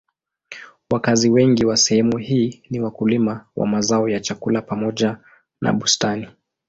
Wakazi 0.89 1.29
wengi 1.29 1.65
wa 1.65 1.77
sehemu 1.77 2.17
hii 2.17 2.63
ni 2.69 2.79
wakulima 2.79 3.45
wa 3.55 3.67
mazao 3.67 4.09
ya 4.09 4.19
chakula 4.19 4.61
pamoja 4.61 5.17
na 5.61 5.73
bustani. 5.73 6.27